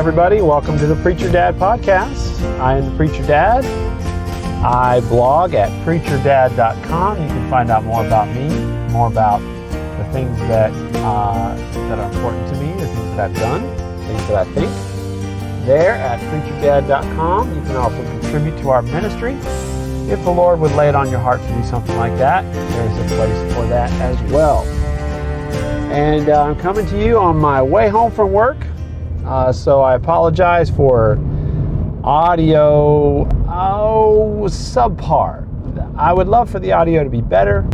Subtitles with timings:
[0.00, 0.40] Everybody.
[0.40, 2.40] Welcome to the Preacher Dad podcast.
[2.58, 3.66] I am the Preacher Dad.
[4.64, 7.20] I blog at preacherdad.com.
[7.20, 8.48] You can find out more about me,
[8.92, 9.40] more about
[9.98, 10.72] the things that
[11.04, 11.54] uh,
[11.88, 13.60] that are important to me, the things that I've done,
[14.06, 15.66] things that I think.
[15.66, 17.54] There at preacherdad.com.
[17.54, 19.34] You can also contribute to our ministry.
[20.10, 23.12] If the Lord would lay it on your heart to do something like that, there's
[23.12, 24.62] a place for that as well.
[25.92, 28.56] And uh, I'm coming to you on my way home from work.
[29.30, 31.12] Uh, so I apologize for
[32.02, 35.46] audio oh, subpar.
[35.96, 37.64] I would love for the audio to be better,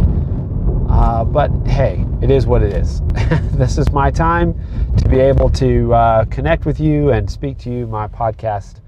[0.91, 3.01] uh, but hey, it is what it is.
[3.56, 4.55] this is my time
[4.98, 8.80] to be able to uh, connect with you and speak to you, my podcast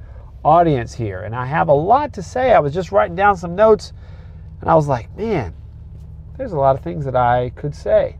[0.44, 1.22] audience here.
[1.22, 2.52] And I have a lot to say.
[2.52, 3.94] I was just writing down some notes
[4.61, 5.55] and I was like, man,
[6.36, 8.19] there's a lot of things that I could say.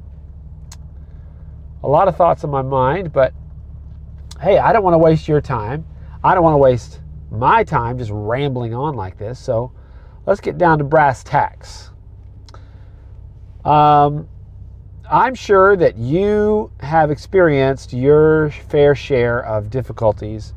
[1.83, 3.35] A lot of thoughts in my mind, but
[4.41, 5.85] hey, I don't want to waste your time.
[6.23, 7.01] I don't want to waste
[7.31, 9.39] my time just rambling on like this.
[9.39, 9.73] So
[10.27, 11.91] let's get down to brass tacks.
[13.65, 14.29] Um,
[15.11, 20.55] I'm sure that you have experienced your fair share of difficulties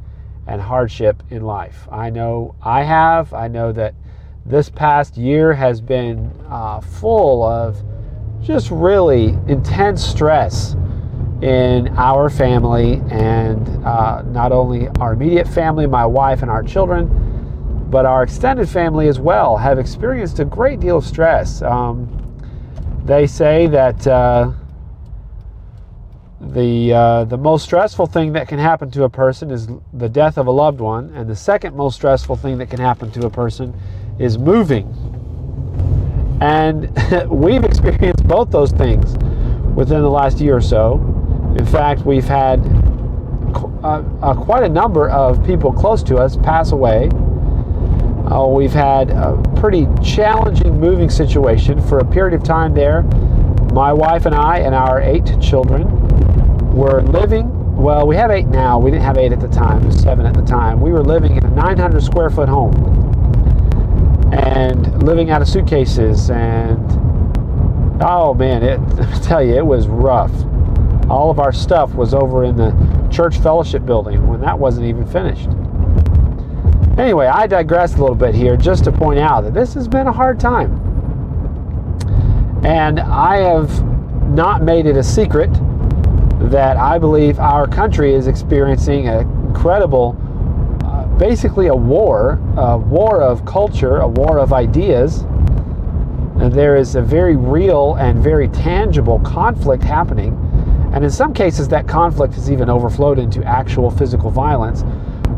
[0.47, 1.87] and hardship in life.
[1.91, 3.33] I know I have.
[3.33, 3.93] I know that
[4.45, 7.81] this past year has been uh, full of
[8.41, 10.75] just really intense stress
[11.41, 17.09] in our family and uh, not only our immediate family, my wife and our children,
[17.89, 21.61] but our extended family as well have experienced a great deal of stress.
[21.61, 22.07] Um,
[23.03, 24.51] they say that uh,
[26.39, 30.37] the uh, the most stressful thing that can happen to a person is the death
[30.37, 33.29] of a loved one, and the second most stressful thing that can happen to a
[33.29, 33.73] person
[34.19, 34.87] is moving.
[36.41, 36.89] And
[37.29, 39.17] we've experienced both those things
[39.75, 41.10] within the last year or so.
[41.57, 42.59] In fact, we've had
[43.83, 47.09] uh, uh, quite a number of people close to us pass away.
[48.29, 53.01] Uh, we've had a pretty challenging moving situation for a period of time there.
[53.73, 55.87] My wife and I and our eight children
[56.73, 58.79] were living, well, we have eight now.
[58.79, 60.79] We didn't have eight at the time, seven at the time.
[60.79, 62.73] We were living in a 900 square foot home
[64.31, 66.79] and living out of suitcases and
[68.01, 70.31] oh man, it, I tell you, it was rough
[71.11, 72.71] all of our stuff was over in the
[73.11, 75.49] church fellowship building when that wasn't even finished.
[76.97, 80.07] Anyway, I digress a little bit here just to point out that this has been
[80.07, 80.71] a hard time.
[82.63, 83.83] And I have
[84.29, 85.49] not made it a secret
[86.49, 90.15] that I believe our country is experiencing an incredible,
[90.85, 95.21] uh, basically a war, a war of culture, a war of ideas.
[96.39, 100.47] And there is a very real and very tangible conflict happening
[100.93, 104.83] and in some cases, that conflict has even overflowed into actual physical violence.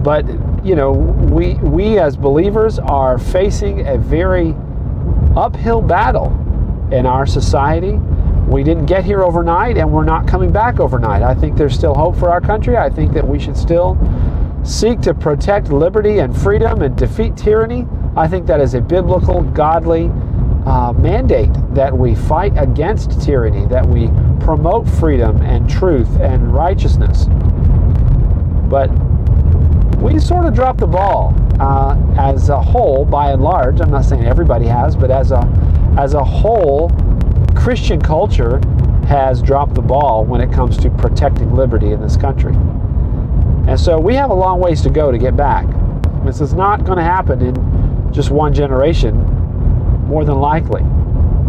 [0.03, 0.25] But,
[0.65, 4.55] you know, we, we as believers are facing a very
[5.35, 6.27] uphill battle
[6.91, 7.93] in our society.
[8.47, 11.21] We didn't get here overnight and we're not coming back overnight.
[11.21, 12.75] I think there's still hope for our country.
[12.75, 13.97] I think that we should still
[14.63, 17.87] seek to protect liberty and freedom and defeat tyranny.
[18.15, 20.11] I think that is a biblical, godly
[20.65, 24.07] uh, mandate that we fight against tyranny, that we
[24.39, 27.25] promote freedom and truth and righteousness.
[28.69, 28.87] But
[30.01, 33.81] we sort of dropped the ball uh, as a whole, by and large.
[33.81, 35.41] I'm not saying everybody has, but as a
[35.97, 36.89] as a whole,
[37.55, 38.59] Christian culture
[39.05, 42.53] has dropped the ball when it comes to protecting liberty in this country.
[43.67, 45.67] And so we have a long ways to go to get back.
[46.25, 49.23] This is not going to happen in just one generation,
[50.05, 50.81] more than likely.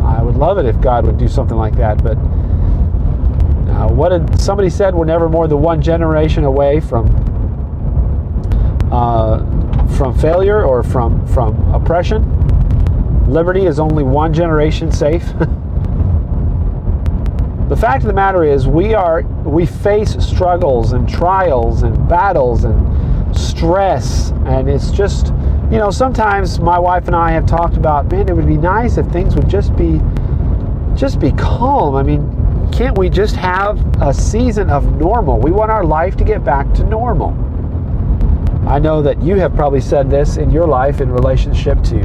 [0.03, 2.17] I would love it if God would do something like that, but
[3.75, 4.95] uh, what did somebody said?
[4.95, 7.07] We're never more than one generation away from
[8.93, 9.39] uh,
[9.97, 12.23] from failure or from from oppression.
[13.29, 15.25] Liberty is only one generation safe.
[17.69, 22.65] the fact of the matter is, we are we face struggles and trials and battles
[22.65, 25.33] and stress, and it's just
[25.75, 28.97] you know sometimes my wife and I have talked about, man, it would be nice
[28.97, 30.01] if things would just be
[30.95, 31.97] just be calm.
[31.97, 35.41] I mean, can't we just have a season of normal?
[35.41, 37.31] We want our life to get back to normal.
[38.69, 41.97] I know that you have probably said this in your life in relationship to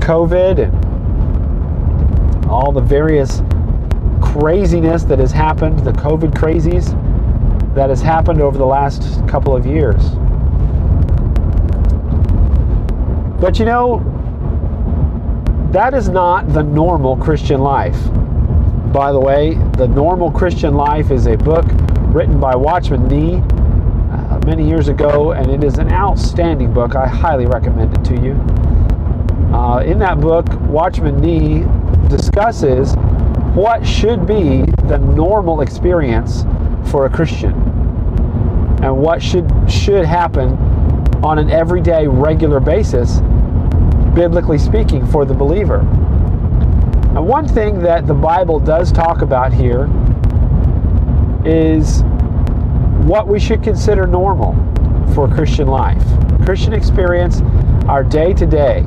[0.00, 3.42] COVID and all the various
[4.22, 6.94] craziness that has happened, the COVID crazies
[7.74, 10.02] that has happened over the last couple of years.
[13.44, 13.98] But you know,
[15.70, 17.98] that is not the normal Christian life.
[18.90, 21.66] By the way, The Normal Christian Life is a book
[22.14, 23.34] written by Watchman Nee.
[23.34, 26.96] uh, many years ago, and it is an outstanding book.
[26.96, 28.32] I highly recommend it to you.
[29.54, 31.66] Uh, in that book, Watchman Nee
[32.08, 32.94] discusses
[33.54, 36.46] what should be the normal experience
[36.90, 37.52] for a Christian
[38.82, 40.52] and what should should happen
[41.22, 43.20] on an everyday regular basis
[44.14, 45.80] biblically speaking for the believer.
[45.80, 49.88] And one thing that the Bible does talk about here
[51.44, 52.02] is
[53.06, 54.52] what we should consider normal
[55.14, 56.02] for Christian life.
[56.44, 57.40] Christian experience,
[57.88, 58.86] our day to day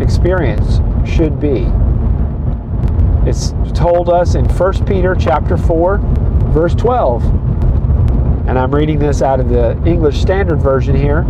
[0.00, 1.66] experience should be.
[3.28, 5.98] It's told us in 1 Peter chapter 4,
[6.52, 7.24] verse 12.
[8.46, 11.24] And I'm reading this out of the English Standard Version here.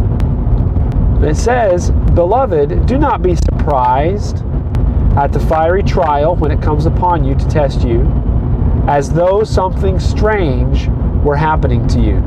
[1.22, 4.44] It says, Beloved, do not be surprised
[5.16, 8.02] at the fiery trial when it comes upon you to test you,
[8.86, 10.88] as though something strange
[11.24, 12.20] were happening to you.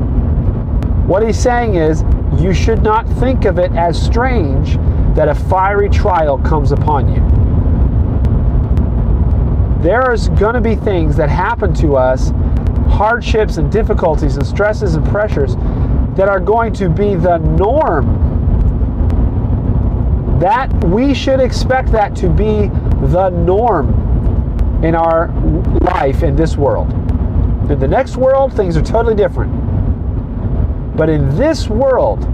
[1.06, 2.04] What he's saying is,
[2.38, 4.76] you should not think of it as strange
[5.16, 7.22] that a fiery trial comes upon you.
[9.82, 12.30] There's going to be things that happen to us,
[12.90, 15.56] hardships and difficulties and stresses and pressures,
[16.16, 18.27] that are going to be the norm.
[20.40, 22.68] That we should expect that to be
[23.08, 25.28] the norm in our
[25.80, 26.90] life in this world.
[27.70, 29.52] In the next world, things are totally different.
[30.96, 32.24] But in this world,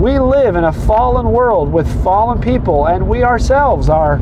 [0.00, 4.20] we live in a fallen world with fallen people, and we ourselves are,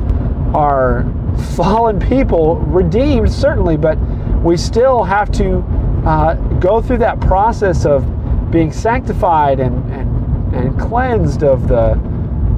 [0.54, 1.04] are
[1.56, 3.98] fallen people, redeemed certainly, but
[4.42, 5.58] we still have to
[6.06, 8.04] uh, go through that process of
[8.50, 11.94] being sanctified and, and, and cleansed of the,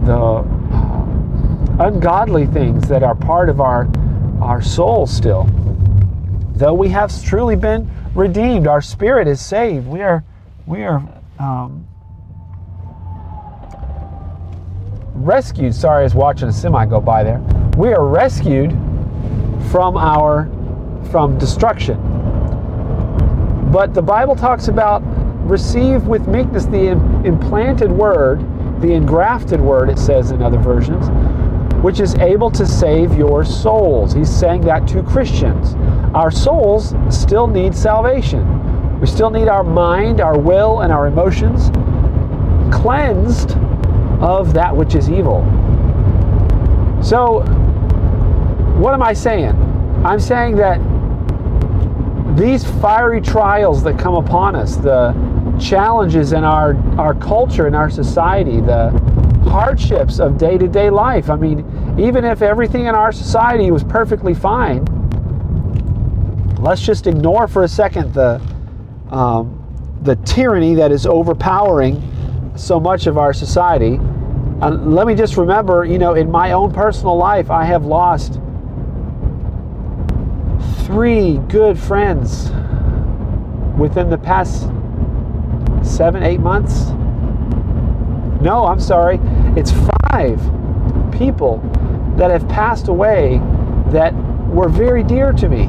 [0.04, 0.44] the
[1.80, 3.88] ungodly things that are part of our,
[4.40, 5.48] our soul still
[6.62, 9.86] though we have truly been redeemed, our spirit is saved.
[9.86, 10.24] We are,
[10.66, 11.02] we are
[11.40, 11.86] um,
[15.14, 15.74] rescued.
[15.74, 17.40] Sorry, I was watching a semi go by there.
[17.76, 18.70] We are rescued
[19.70, 20.48] from our
[21.10, 21.98] from destruction.
[23.72, 25.02] But the Bible talks about
[25.48, 26.90] receive with meekness the
[27.26, 28.40] implanted word,
[28.82, 31.08] the engrafted word, it says in other versions,
[31.82, 34.12] which is able to save your souls.
[34.12, 35.74] He's saying that to Christians.
[36.14, 39.00] Our souls still need salvation.
[39.00, 41.70] We still need our mind, our will, and our emotions
[42.72, 43.56] cleansed
[44.20, 45.40] of that which is evil.
[47.02, 47.40] So,
[48.78, 49.50] what am I saying?
[50.04, 50.80] I'm saying that
[52.36, 55.12] these fiery trials that come upon us, the
[55.62, 58.90] challenges in our, our culture, in our society, the
[59.48, 61.30] hardships of day to day life.
[61.30, 61.60] I mean,
[61.98, 64.84] even if everything in our society was perfectly fine,
[66.58, 68.40] let's just ignore for a second the,
[69.10, 69.58] um,
[70.02, 72.02] the tyranny that is overpowering
[72.56, 73.94] so much of our society.
[74.62, 78.40] And let me just remember, you know, in my own personal life, I have lost
[80.86, 82.50] three good friends
[83.78, 84.68] within the past
[86.02, 86.88] seven, eight months.
[88.42, 89.20] No, I'm sorry.
[89.56, 89.70] It's
[90.10, 90.36] five
[91.12, 91.58] people
[92.16, 93.40] that have passed away
[93.92, 94.12] that
[94.48, 95.66] were very dear to me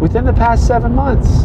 [0.00, 1.44] within the past seven months.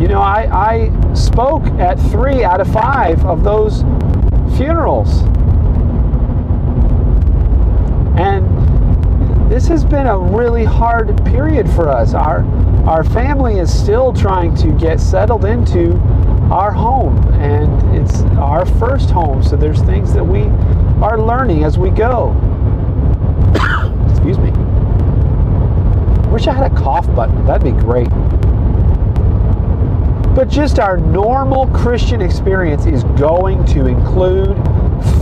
[0.00, 3.82] You know, I, I spoke at three out of five of those
[4.56, 5.22] funerals.
[8.16, 8.46] And
[9.48, 12.14] this has been a really hard period for us.
[12.14, 12.44] Our,
[12.86, 15.96] our family is still trying to get settled into
[16.50, 20.42] our home, and it's our first home, so there's things that we
[21.02, 22.30] are learning as we go.
[24.10, 24.50] Excuse me.
[26.30, 27.44] Wish I had a cough button.
[27.46, 28.08] That'd be great.
[30.34, 34.56] But just our normal Christian experience is going to include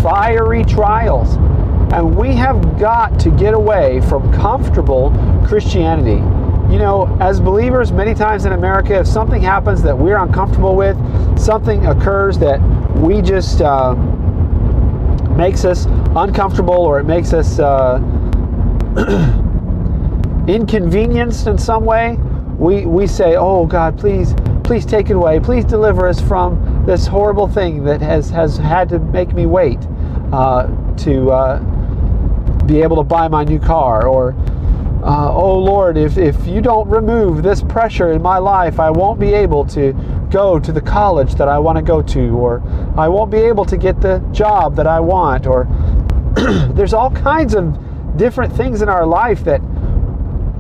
[0.03, 1.37] fiery trials.
[1.92, 5.11] And we have got to get away from comfortable
[5.44, 6.23] Christianity.
[6.73, 10.97] You know, as believers, many times in America, if something happens that we're uncomfortable with,
[11.37, 12.61] something occurs that
[12.94, 13.94] we just uh,
[15.37, 17.99] makes us uncomfortable or it makes us uh,
[20.47, 22.16] inconvenienced in some way,
[22.56, 24.32] we, we say, Oh God, please,
[24.62, 25.40] please take it away.
[25.40, 29.78] Please deliver us from this horrible thing that has, has had to make me wait
[30.32, 30.68] uh,
[30.99, 31.80] to uh,
[32.67, 34.07] be able to buy my new car.
[34.07, 34.35] Or,
[35.02, 39.19] uh, oh Lord, if, if you don't remove this pressure in my life, I won't
[39.19, 39.93] be able to
[40.31, 42.62] go to the college that I want to go to, or
[42.97, 45.67] I won't be able to get the job that I want, or
[46.75, 47.79] there's all kinds of
[48.17, 49.61] different things in our life that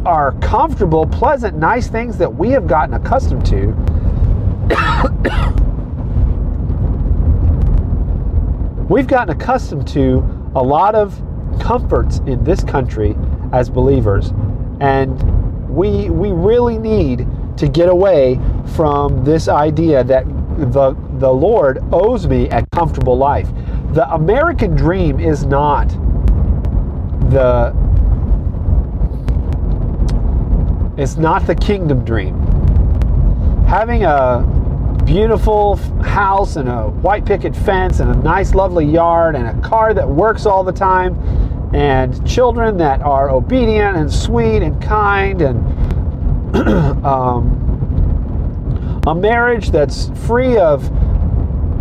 [0.04, 3.68] are comfortable, pleasant, nice things that we have gotten accustomed to.
[8.88, 11.20] We've gotten accustomed to a lot of
[11.60, 13.16] comforts in this country
[13.52, 14.32] as believers,
[14.80, 15.10] and
[15.68, 17.26] we we really need
[17.56, 18.40] to get away
[18.74, 20.26] from this idea that
[20.72, 23.48] the the Lord owes me a comfortable life.
[23.92, 25.88] The American dream is not
[27.30, 27.74] the
[30.96, 32.38] it's not the kingdom dream.
[33.66, 39.46] Having a beautiful house and a white picket fence and a nice lovely yard and
[39.46, 41.14] a car that works all the time
[41.72, 46.56] and children that are obedient and sweet and kind and
[47.04, 50.88] um, a marriage that's free of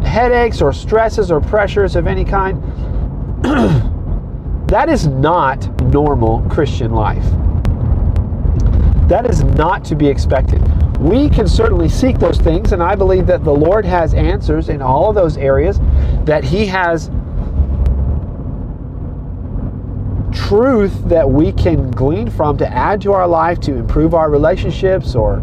[0.04, 2.62] headaches or stresses or pressures of any kind
[4.70, 7.24] that is not normal Christian life.
[9.10, 10.62] That is not to be expected.
[11.00, 14.82] We can certainly seek those things, and I believe that the Lord has answers in
[14.82, 15.80] all of those areas,
[16.26, 17.10] that He has
[20.50, 25.14] truth that we can glean from to add to our life to improve our relationships
[25.14, 25.36] or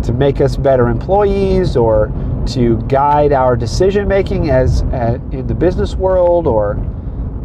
[0.00, 2.12] to make us better employees or
[2.46, 6.76] to guide our decision making as uh, in the business world or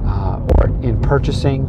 [0.06, 1.66] uh, or in purchasing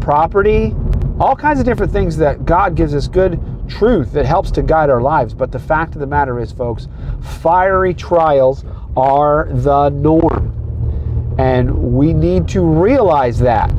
[0.00, 0.74] property
[1.20, 4.88] all kinds of different things that God gives us good truth that helps to guide
[4.88, 5.34] our lives.
[5.34, 6.88] But the fact of the matter is, folks,
[7.20, 8.64] fiery trials
[8.96, 11.34] are the norm.
[11.38, 13.70] And we need to realize that.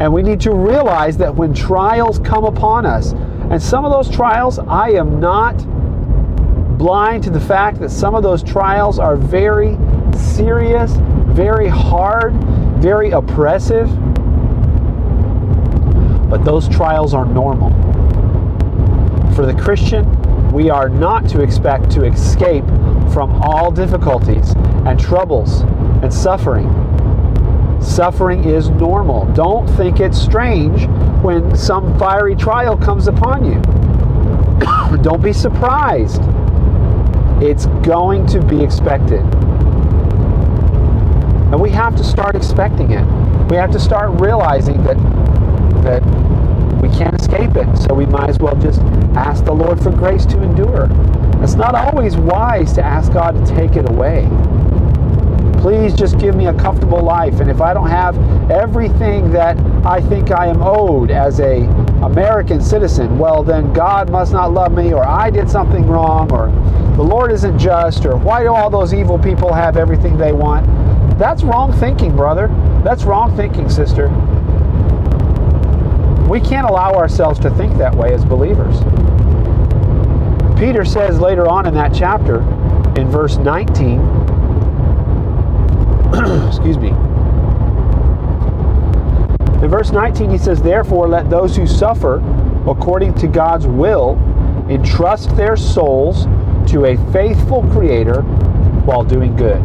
[0.00, 3.12] And we need to realize that when trials come upon us,
[3.50, 5.56] and some of those trials, I am not
[6.78, 9.78] blind to the fact that some of those trials are very
[10.14, 10.92] serious,
[11.28, 12.34] very hard,
[12.80, 13.88] very oppressive
[16.28, 17.70] but those trials are normal.
[19.34, 20.04] For the Christian,
[20.52, 22.64] we are not to expect to escape
[23.12, 24.52] from all difficulties
[24.86, 25.60] and troubles
[26.02, 26.68] and suffering.
[27.86, 29.24] Suffering is normal.
[29.32, 30.86] Don't think it's strange
[31.22, 33.60] when some fiery trial comes upon you.
[35.02, 36.20] Don't be surprised.
[37.40, 39.20] It's going to be expected.
[41.50, 43.04] And we have to start expecting it.
[43.50, 44.96] We have to start realizing that
[45.84, 46.02] that
[46.82, 47.76] we can't escape it.
[47.78, 48.80] So we might as well just
[49.16, 50.88] ask the Lord for grace to endure.
[51.42, 54.28] It's not always wise to ask God to take it away.
[55.66, 57.40] Please just give me a comfortable life.
[57.40, 58.16] And if I don't have
[58.52, 61.62] everything that I think I am owed as a
[62.04, 66.52] American citizen, well then God must not love me or I did something wrong or
[66.94, 70.64] the Lord isn't just or why do all those evil people have everything they want?
[71.18, 72.46] That's wrong thinking, brother.
[72.84, 74.06] That's wrong thinking, sister.
[76.30, 78.78] We can't allow ourselves to think that way as believers.
[80.56, 82.42] Peter says later on in that chapter,
[82.96, 84.25] in verse 19,
[86.46, 86.88] excuse me.
[89.62, 92.16] In verse 19, he says, Therefore, let those who suffer
[92.68, 94.16] according to God's will
[94.68, 96.26] entrust their souls
[96.70, 98.22] to a faithful Creator
[98.84, 99.64] while doing good.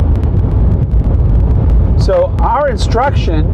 [2.02, 3.46] So, our instruction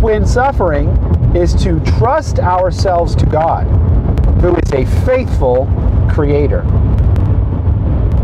[0.00, 0.88] when suffering
[1.34, 3.64] is to trust ourselves to God,
[4.40, 5.66] who is a faithful
[6.08, 6.62] creator.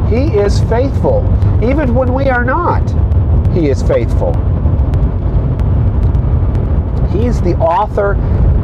[0.08, 1.24] He is faithful.
[1.62, 2.82] Even when we are not,
[3.52, 4.32] He is faithful.
[7.10, 8.14] He's the author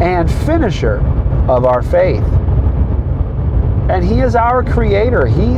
[0.02, 0.98] and finisher
[1.48, 2.24] of our faith.
[3.90, 5.26] And He is our creator.
[5.26, 5.54] He,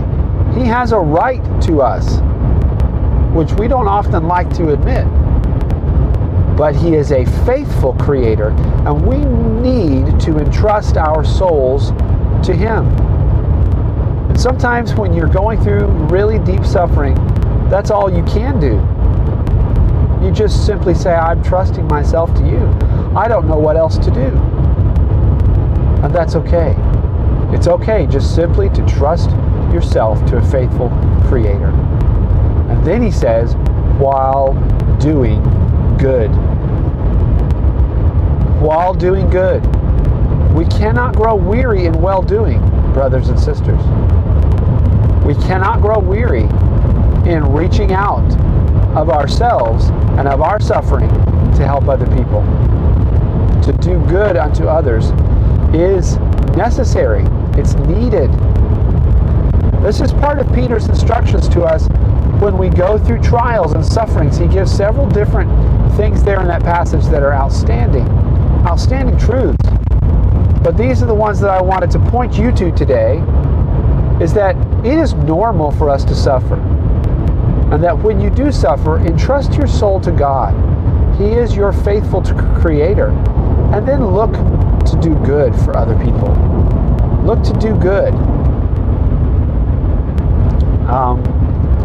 [0.59, 2.21] he has a right to us,
[3.35, 5.07] which we don't often like to admit
[6.61, 9.17] but He is a faithful Creator, and we
[9.63, 11.89] need to entrust our souls
[12.47, 12.87] to Him.
[14.29, 17.15] And sometimes when you're going through really deep suffering,
[17.71, 18.77] that's all you can do.
[20.23, 22.67] You just simply say, I'm trusting myself to you.
[23.17, 24.29] I don't know what else to do.
[26.05, 26.75] And that's okay.
[27.55, 29.31] It's okay just simply to trust
[29.73, 30.91] yourself to a faithful
[31.27, 31.71] Creator.
[32.71, 33.55] And then he says,
[33.99, 34.55] while
[34.99, 35.43] doing
[35.97, 36.31] good.
[38.61, 39.65] While doing good.
[40.55, 42.61] We cannot grow weary in well doing,
[42.93, 43.81] brothers and sisters.
[45.25, 46.43] We cannot grow weary
[47.31, 48.29] in reaching out
[48.97, 51.09] of ourselves and of our suffering
[51.55, 52.43] to help other people.
[53.63, 55.11] To do good unto others
[55.75, 56.17] is
[56.57, 57.25] necessary,
[57.59, 58.31] it's needed.
[59.83, 61.89] This is part of Peter's instructions to us
[62.41, 64.37] when we go through trials and sufferings.
[64.37, 65.51] He gives several different
[65.97, 68.09] things there in that passage that are outstanding,
[68.67, 69.57] outstanding truths.
[70.63, 73.17] but these are the ones that I wanted to point you to today
[74.21, 74.55] is that
[74.85, 76.57] it is normal for us to suffer.
[77.73, 80.55] And that when you do suffer, entrust your soul to God.
[81.17, 82.23] He is your faithful
[82.61, 83.11] creator.
[83.73, 86.35] And then look to do good for other people.
[87.25, 88.13] Look to do good.
[90.91, 91.23] Um,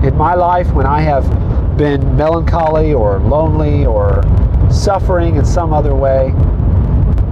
[0.04, 1.30] in my life, when I have
[1.78, 4.24] been melancholy or lonely or
[4.72, 6.34] suffering in some other way,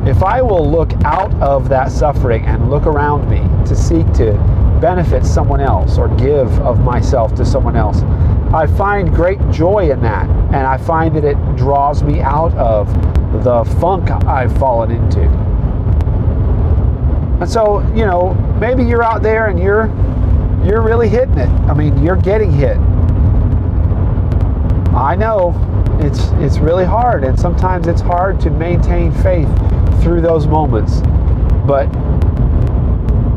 [0.05, 4.33] if I will look out of that suffering and look around me to seek to
[4.81, 8.01] benefit someone else or give of myself to someone else,
[8.53, 10.29] I find great joy in that.
[10.29, 12.87] And I find that it draws me out of
[13.43, 15.21] the funk I've fallen into.
[17.41, 19.87] And so, you know, maybe you're out there and you're
[20.63, 21.49] you're really hitting it.
[21.67, 22.77] I mean, you're getting hit.
[24.95, 25.55] I know
[25.99, 29.49] it's it's really hard and sometimes it's hard to maintain faith
[30.03, 31.01] through those moments.
[31.65, 31.91] But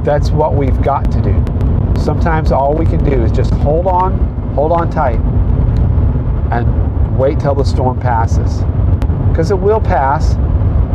[0.05, 2.01] that's what we've got to do.
[2.01, 5.21] Sometimes all we can do is just hold on, hold on tight
[6.51, 8.63] and wait till the storm passes.
[9.29, 10.35] Because it will pass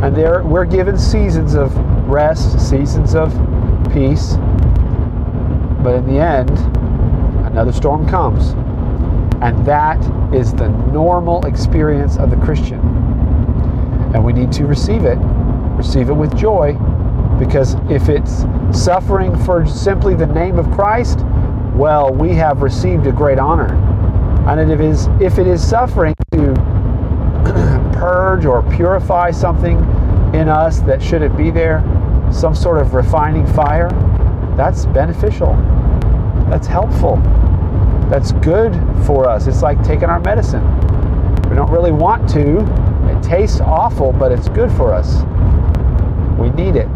[0.02, 1.72] and there we're given seasons of
[2.08, 3.30] rest, seasons of
[3.92, 4.34] peace.
[5.84, 6.50] But in the end,
[7.46, 8.50] another storm comes.
[9.40, 9.98] And that
[10.34, 12.80] is the normal experience of the Christian.
[14.12, 15.18] And we need to receive it,
[15.76, 16.76] receive it with joy,
[17.38, 21.20] because if it's suffering for simply the name of Christ,
[21.74, 23.74] well, we have received a great honor.
[24.48, 26.54] And if it is, if it is suffering to
[27.94, 29.78] purge or purify something
[30.34, 31.82] in us that shouldn't be there,
[32.32, 33.88] some sort of refining fire,
[34.56, 35.54] that's beneficial.
[36.50, 37.16] That's helpful.
[38.10, 38.74] That's good
[39.06, 39.46] for us.
[39.46, 40.62] It's like taking our medicine.
[41.48, 42.60] We don't really want to.
[43.08, 45.22] It tastes awful, but it's good for us.
[46.38, 46.88] We need it.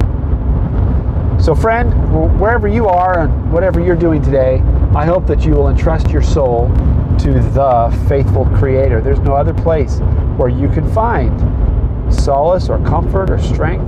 [1.47, 4.61] So, friend, wherever you are and whatever you're doing today,
[4.97, 6.67] I hope that you will entrust your soul
[7.21, 9.01] to the faithful Creator.
[9.01, 10.01] There's no other place
[10.39, 11.33] where you can find
[12.13, 13.87] solace or comfort or strength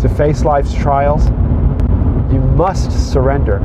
[0.00, 1.26] to face life's trials.
[2.32, 3.58] You must surrender.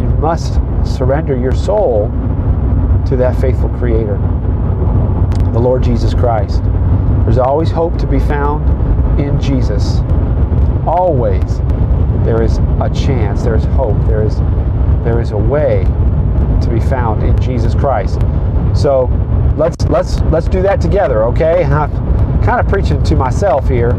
[0.00, 2.10] You must surrender your soul
[3.08, 4.18] to that faithful Creator,
[5.52, 6.62] the Lord Jesus Christ.
[7.24, 9.98] There's always hope to be found in Jesus.
[10.86, 11.60] Always
[12.24, 14.36] there is a chance, there is hope, there is
[15.04, 15.84] there is a way
[16.62, 18.20] to be found in Jesus Christ.
[18.74, 19.06] So
[19.56, 21.64] let's let's let's do that together, okay?
[21.64, 23.90] And I'm kind of preaching to myself here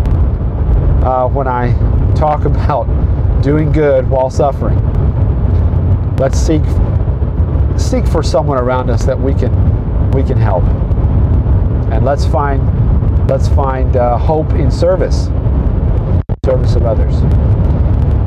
[1.03, 1.73] uh, when I
[2.15, 2.86] talk about
[3.41, 4.79] doing good while suffering.
[6.17, 6.63] Let's seek
[7.77, 9.51] seek for someone around us that we can
[10.12, 10.63] we can help,
[11.91, 15.25] and let's find let's find uh, hope in service,
[16.45, 17.15] service of others.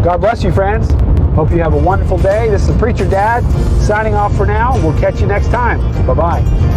[0.06, 0.92] God bless you, friends.
[1.34, 2.48] Hope you have a wonderful day.
[2.48, 3.42] This is Preacher Dad
[3.82, 4.76] signing off for now.
[4.76, 5.80] We'll catch you next time.
[6.06, 6.75] Bye bye.